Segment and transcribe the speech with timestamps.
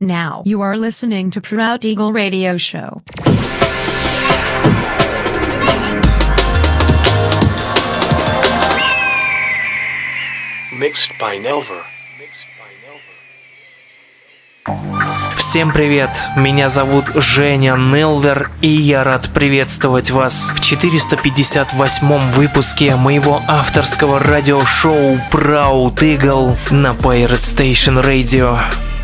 [0.00, 3.02] Now you are listening to Proud Eagle Radio Show.
[10.78, 11.82] Mixed by Nelver.
[15.38, 16.10] Всем привет!
[16.36, 25.18] Меня зовут Женя Нелвер, и я рад приветствовать вас в 458 выпуске моего авторского радиошоу
[25.30, 28.58] Proud Eagle на Pirate Station Radio.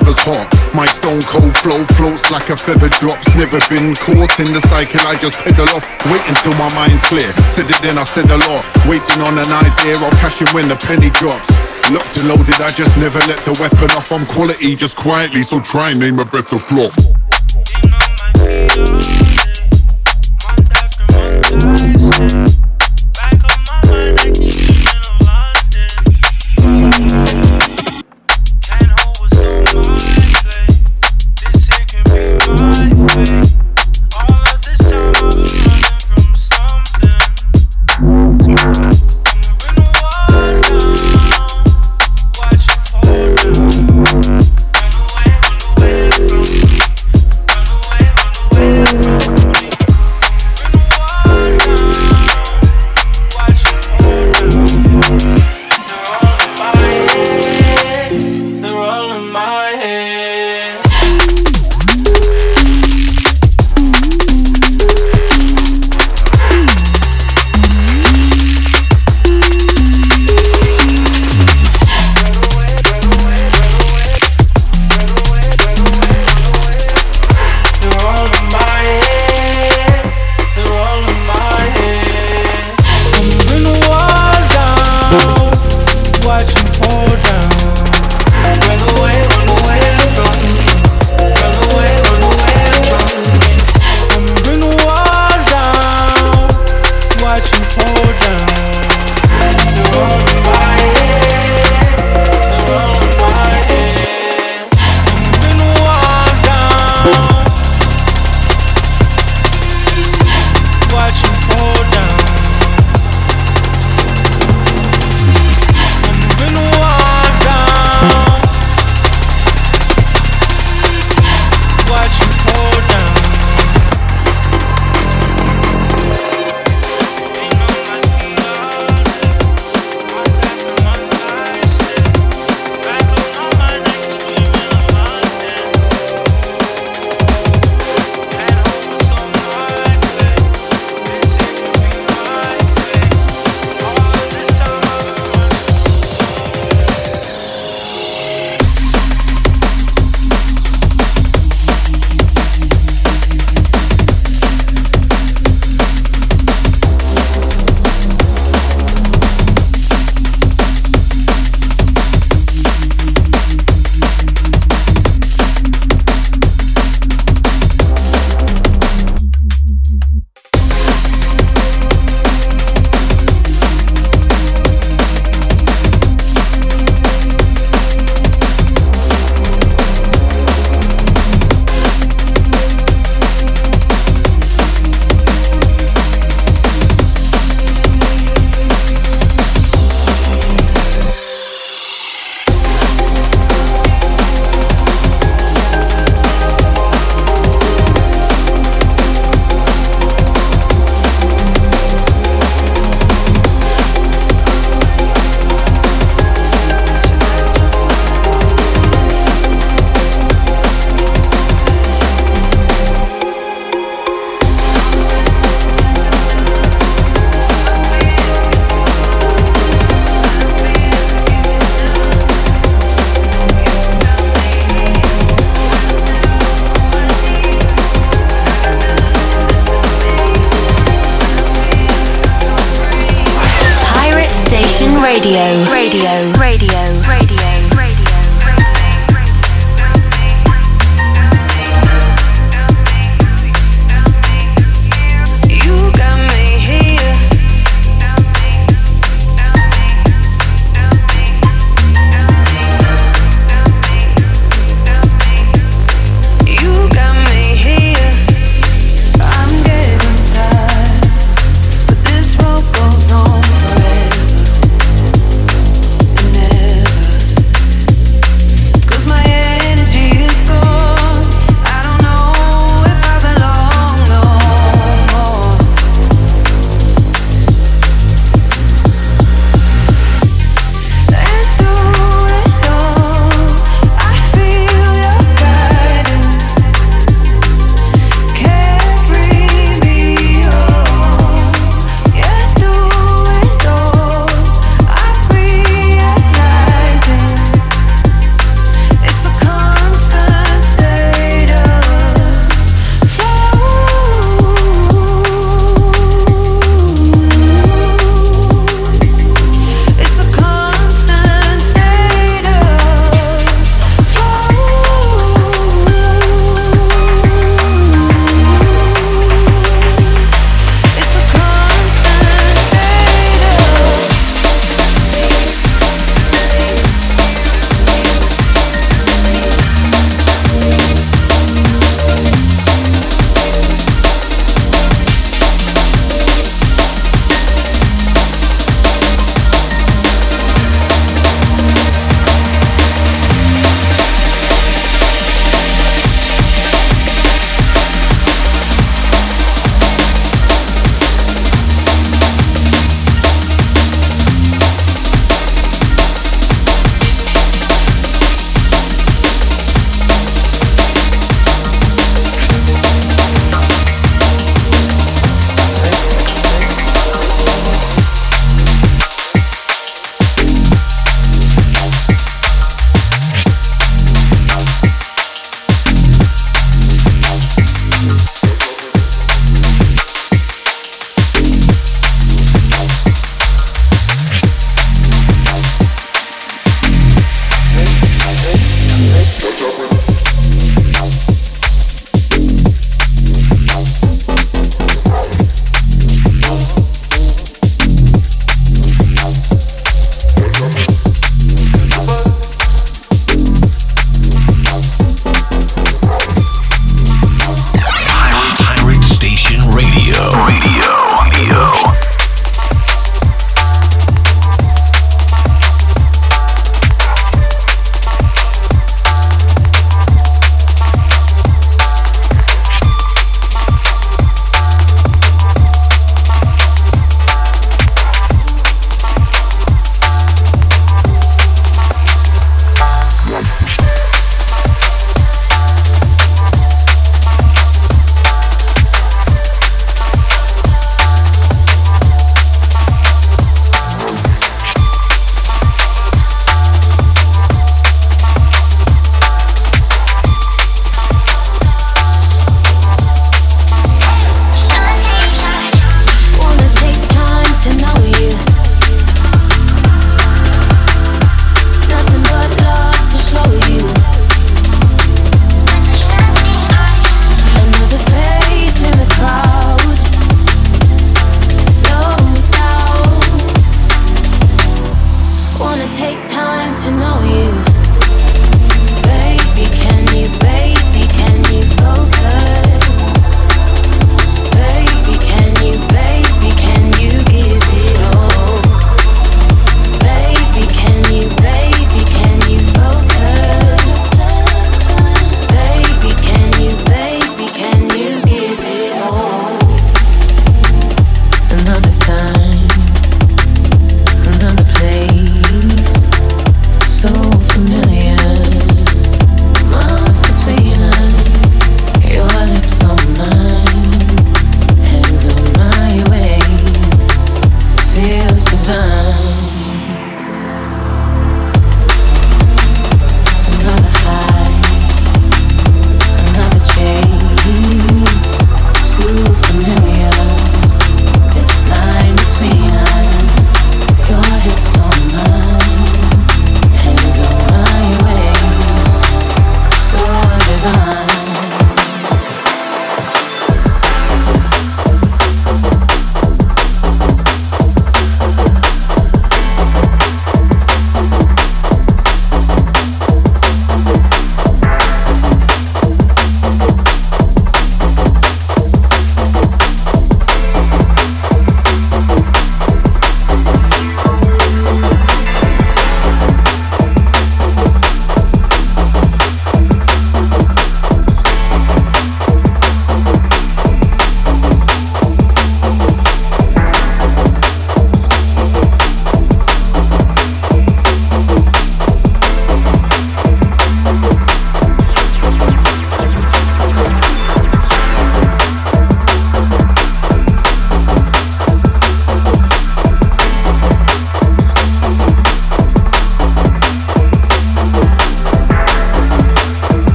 [0.00, 0.48] weather's hot.
[0.74, 3.28] My stone cold flow floats like a feather drops.
[3.36, 5.84] Never been caught in the cycle, I just pedal off.
[6.10, 7.28] Wait until my mind's clear.
[7.48, 8.64] Said it then, I said a lot.
[8.88, 11.50] Waiting on an idea, I'll cash in when the penny drops.
[11.92, 14.12] Locked and loaded, I just never let the weapon off.
[14.12, 16.94] I'm quality, just quietly, so try and name a better flop.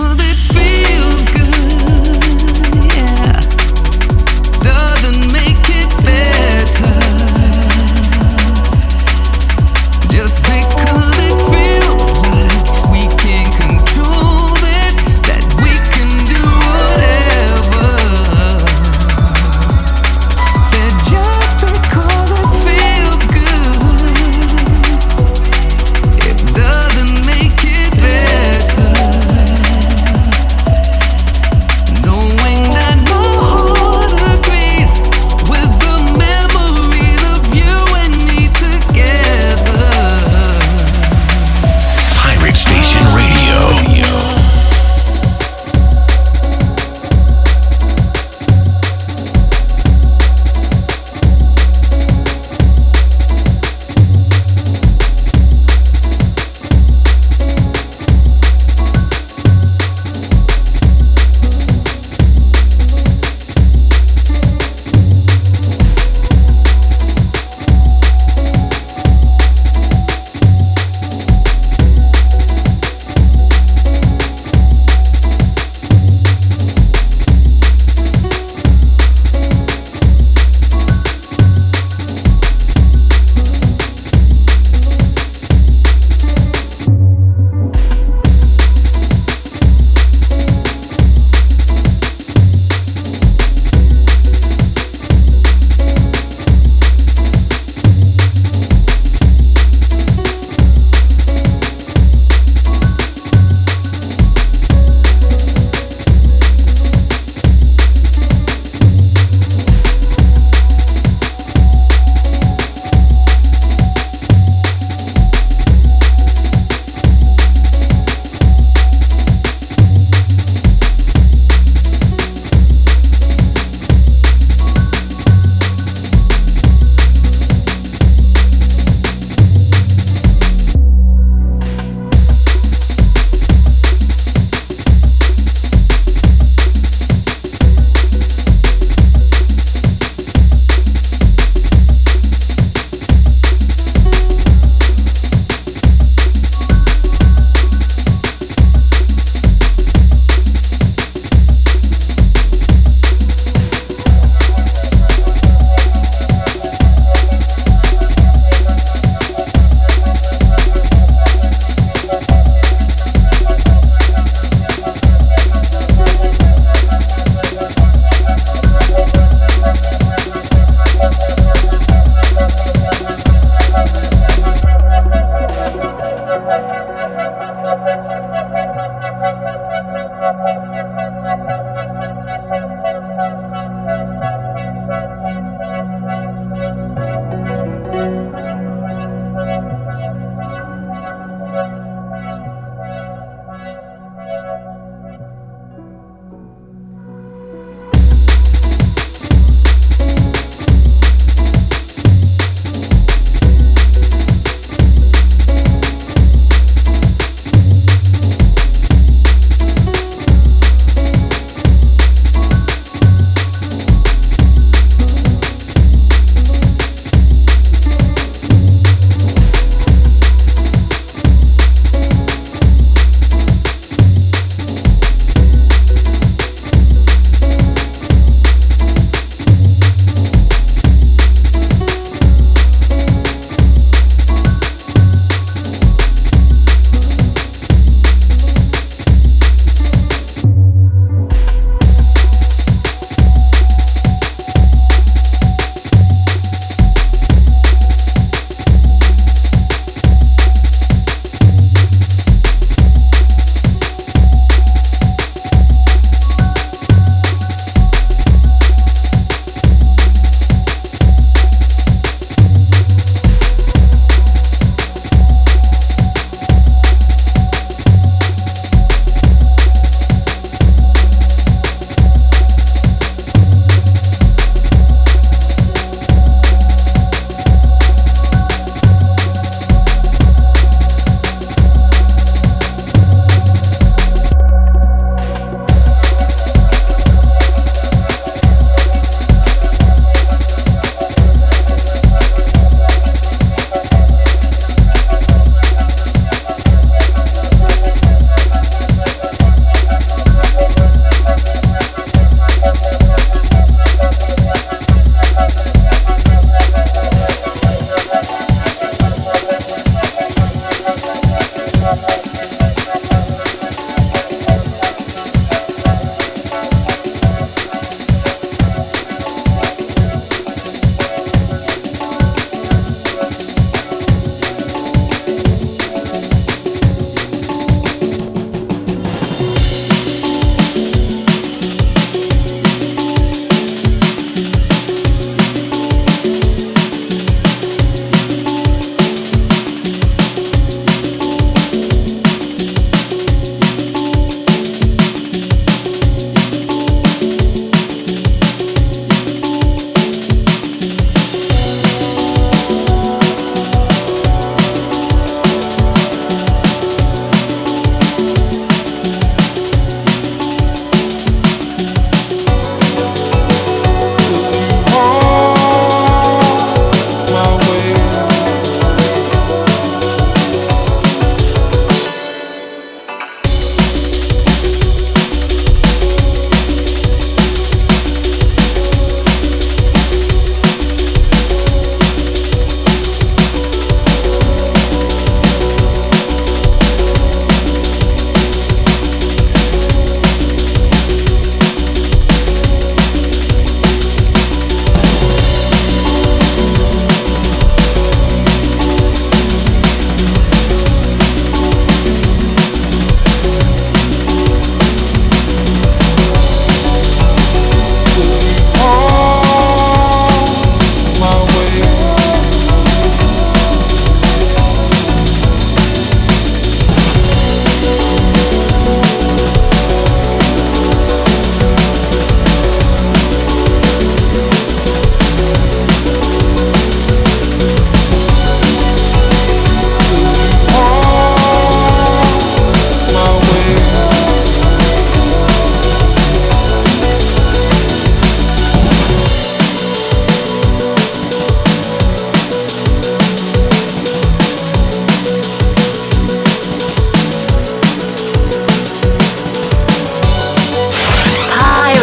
[0.00, 0.79] all that's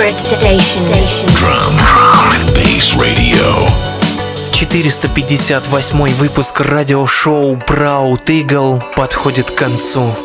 [0.07, 0.85] Pirate Sedation.
[1.35, 3.67] Drum, drum and bass radio.
[4.53, 10.15] 458 выпуск радиошоу Proud Eagle подходит к концу.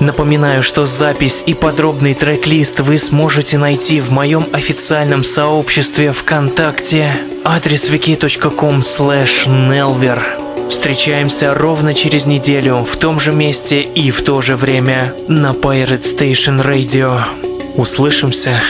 [0.00, 7.88] Напоминаю, что запись и подробный трек-лист вы сможете найти в моем официальном сообществе ВКонтакте адрес
[7.88, 10.20] wiki.com nelver.
[10.68, 16.02] Встречаемся ровно через неделю в том же месте и в то же время на Pirate
[16.02, 17.22] Station Radio.
[17.76, 18.60] Услышимся.